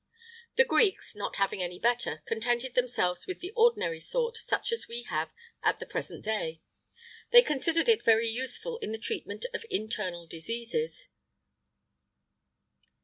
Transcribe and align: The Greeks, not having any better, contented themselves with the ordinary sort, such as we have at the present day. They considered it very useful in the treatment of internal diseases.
The 0.55 0.65
Greeks, 0.65 1.13
not 1.13 1.35
having 1.35 1.61
any 1.61 1.77
better, 1.77 2.23
contented 2.25 2.73
themselves 2.73 3.27
with 3.27 3.39
the 3.39 3.51
ordinary 3.51 3.99
sort, 3.99 4.35
such 4.37 4.71
as 4.71 4.87
we 4.87 5.03
have 5.03 5.31
at 5.61 5.79
the 5.79 5.85
present 5.85 6.25
day. 6.25 6.63
They 7.29 7.43
considered 7.43 7.87
it 7.87 8.03
very 8.03 8.27
useful 8.27 8.79
in 8.79 8.93
the 8.93 8.97
treatment 8.97 9.45
of 9.53 9.63
internal 9.69 10.25
diseases. 10.25 11.07